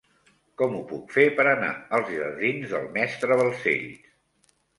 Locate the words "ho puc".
0.77-1.13